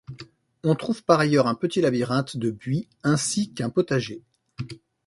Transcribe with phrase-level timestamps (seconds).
[0.63, 4.23] On trouve par ailleurs un petit labyrinthe de buis ainsi qu'un potager.